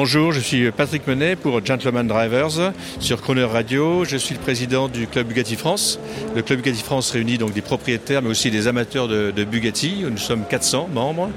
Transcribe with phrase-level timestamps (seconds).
[0.00, 4.04] Bonjour, je suis Patrick Menet pour Gentleman Drivers sur Croner Radio.
[4.04, 5.98] Je suis le président du club Bugatti France.
[6.36, 10.04] Le club Bugatti France réunit donc des propriétaires mais aussi des amateurs de, Bugatti.
[10.08, 11.30] Nous sommes 400 membres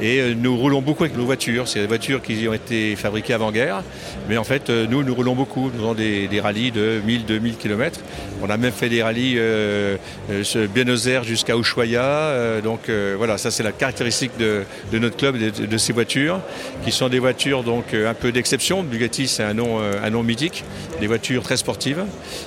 [0.00, 1.66] et euh, nous roulons beaucoup avec nos voitures.
[1.66, 3.82] C'est des voitures qui ont été fabriquées avant-guerre.
[4.28, 5.72] Mais en fait, euh, nous, nous roulons beaucoup.
[5.76, 7.98] Nous avons des, rallyes de 1000-2000 km.
[8.42, 9.96] On a même fait des rallyes euh,
[10.30, 12.60] euh Buenos Aires jusqu'à Ushuaia.
[12.62, 16.38] donc voilà, ça c'est la caractéristique de, notre club, de, ces voitures,
[16.84, 18.82] qui sont des voitures donc un peu d'exception.
[18.82, 20.64] Bugatti, c'est un nom, euh, un nom mythique,
[21.00, 22.04] des voitures très sportives.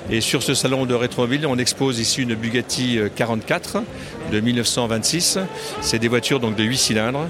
[0.09, 3.79] Et sur ce salon de rétromobile, on expose ici une Bugatti 44 euh,
[4.31, 5.39] de 1926.
[5.81, 7.27] C'est des voitures donc de 8 cylindres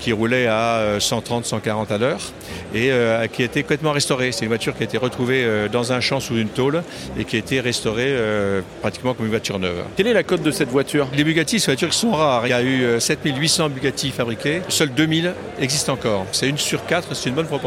[0.00, 2.20] qui roulaient à 130-140 à l'heure
[2.74, 2.90] et
[3.32, 4.32] qui a été complètement restaurée.
[4.32, 6.82] C'est une voiture qui a été retrouvée dans un champ sous une tôle
[7.18, 8.16] et qui a été restaurée
[8.80, 9.84] pratiquement comme une voiture neuve.
[9.96, 11.08] Quelle est la cote de cette voiture?
[11.14, 12.46] Les Bugatti, c'est des voitures qui sont rares.
[12.46, 14.62] Il y a eu 7800 Bugatti fabriqués.
[14.68, 16.24] Seuls 2000 existent encore.
[16.32, 17.57] C'est une sur quatre, c'est une bonne proportion.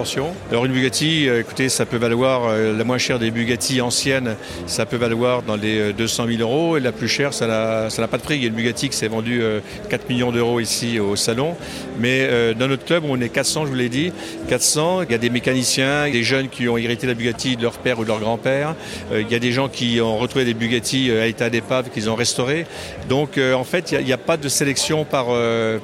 [0.49, 4.35] Alors une Bugatti, euh, écoutez, ça peut valoir euh, la moins chère des Bugatti anciennes,
[4.65, 8.07] ça peut valoir dans les 200 euh, 000 euros et la plus chère, ça n'a
[8.07, 8.35] pas de prix.
[8.35, 9.43] Il y a une Bugatti qui s'est vendue
[9.89, 11.55] 4 millions d'euros ici au salon.
[11.99, 14.11] Mais dans notre club, on est 400, je vous l'ai dit,
[14.47, 15.03] 400.
[15.03, 17.99] Il y a des mécaniciens, des jeunes qui ont hérité la Bugatti de leur père
[17.99, 18.75] ou de leur grand-père.
[19.13, 22.15] Il y a des gens qui ont retrouvé des Bugatti à état d'épave qu'ils ont
[22.15, 22.65] restauré.
[23.09, 25.27] Donc en fait, il n'y a, pas de sélection par,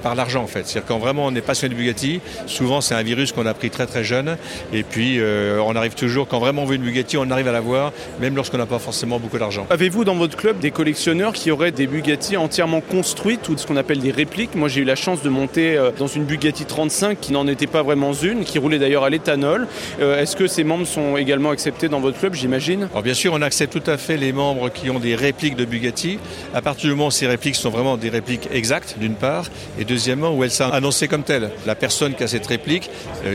[0.01, 0.65] par l'argent en fait.
[0.65, 3.69] C'est-à-dire quand vraiment on est passionné de Bugatti, souvent c'est un virus qu'on a pris
[3.69, 4.37] très très jeune.
[4.73, 7.51] Et puis euh, on arrive toujours, quand vraiment on veut une Bugatti, on arrive à
[7.51, 9.67] l'avoir, même lorsqu'on n'a pas forcément beaucoup d'argent.
[9.69, 13.77] Avez-vous dans votre club des collectionneurs qui auraient des Bugatti entièrement construites ou ce qu'on
[13.77, 14.55] appelle des répliques?
[14.55, 17.67] Moi j'ai eu la chance de monter euh, dans une Bugatti 35 qui n'en était
[17.67, 19.67] pas vraiment une, qui roulait d'ailleurs à l'éthanol.
[19.99, 22.89] Euh, est-ce que ces membres sont également acceptés dans votre club, j'imagine?
[23.03, 26.19] Bien sûr, on accepte tout à fait les membres qui ont des répliques de Bugatti.
[26.53, 29.45] À partir du moment où ces répliques sont vraiment des répliques exactes, d'une part,
[29.79, 31.51] et deuxièmement, où elles sont annoncées comme telles.
[31.65, 32.89] La personne qui a cette réplique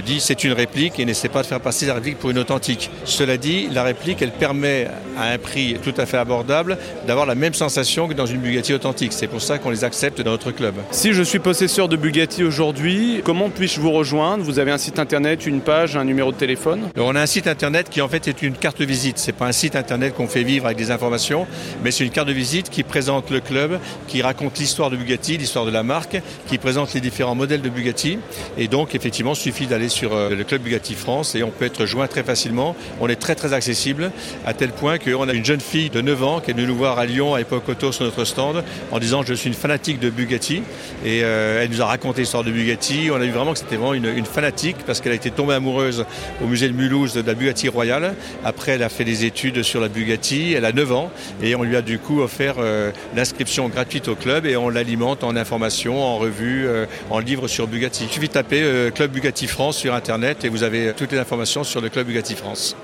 [0.05, 2.91] dit c'est une réplique et n'essaie pas de faire passer la réplique pour une authentique.
[3.05, 7.35] Cela dit, la réplique, elle permet à un prix tout à fait abordable d'avoir la
[7.35, 9.13] même sensation que dans une Bugatti authentique.
[9.13, 10.75] C'est pour ça qu'on les accepte dans notre club.
[10.91, 14.45] Si je suis possesseur de Bugatti aujourd'hui, comment puis-je vous rejoindre?
[14.45, 16.89] Vous avez un site internet, une page, un numéro de téléphone?
[16.97, 19.19] On a un site internet qui en fait est une carte de visite.
[19.19, 21.47] C'est pas un site internet qu'on fait vivre avec des informations,
[21.83, 25.39] mais c'est une carte de visite qui présente le club, qui raconte l'histoire de Bugatti,
[25.39, 28.19] l'histoire de la marque, qui présente les différents modèles de Bugatti.
[28.59, 31.65] Et donc effectivement, il suffit d'aller sur euh, le club Bugatti France et on peut
[31.65, 32.77] être joint très facilement.
[33.01, 34.11] On est très très accessible
[34.47, 36.77] à tel point qu'on a une jeune fille de 9 ans qui est venue nous
[36.77, 39.99] voir à Lyon à l'époque auto sur notre stand en disant je suis une fanatique
[40.01, 40.63] de Bugatti
[41.05, 43.11] et euh, elle nous a raconté l'histoire de Bugatti.
[43.13, 46.05] On a vu vraiment que c'était vraiment une, fanatique parce qu'elle a été tombée amoureuse
[46.43, 48.15] au musée de Mulhouse de la Bugatti Royale.
[48.45, 51.11] Après elle a fait des études sur la Bugatti, elle a 9 ans
[51.43, 55.25] et on lui a du coup offert euh, l'inscription gratuite au club et on l'alimente
[55.25, 58.05] en informations, en revues, euh, en livres sur Bugatti.
[58.05, 59.95] Il suffit de taper Club Bugatti France sur
[60.43, 62.77] et vous avez toutes les informations sur le Club Bugatti France.